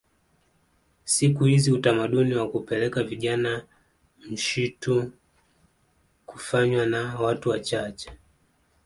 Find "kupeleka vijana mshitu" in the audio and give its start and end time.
2.49-5.11